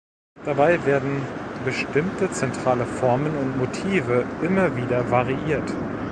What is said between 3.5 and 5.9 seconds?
Motive immer wieder variiert.